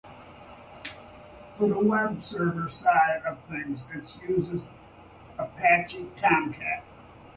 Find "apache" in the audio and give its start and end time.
5.37-6.09